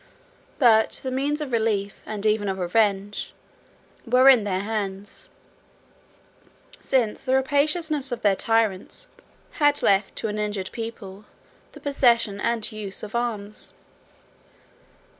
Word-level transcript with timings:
But 0.57 0.99
the 1.03 1.11
means 1.11 1.41
of 1.41 1.51
relief, 1.51 2.01
and 2.07 2.25
even 2.25 2.49
of 2.49 2.57
revenge, 2.57 3.35
were 4.03 4.29
in 4.29 4.45
their 4.45 4.61
hands; 4.61 5.29
since 6.79 7.23
the 7.23 7.35
rapaciousness 7.35 8.11
of 8.11 8.23
their 8.23 8.35
tyrants 8.35 9.09
had 9.51 9.83
left 9.83 10.15
to 10.15 10.27
an 10.27 10.39
injured 10.39 10.71
people 10.71 11.25
the 11.73 11.79
possession 11.79 12.41
and 12.41 12.63
the 12.63 12.77
use 12.77 13.03
of 13.03 13.13
arms. 13.13 13.75